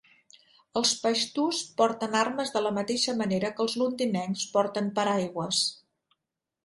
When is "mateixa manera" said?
2.79-3.53